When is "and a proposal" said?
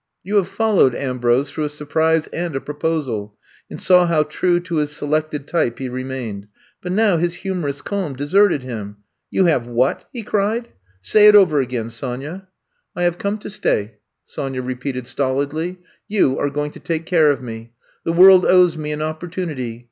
2.33-3.37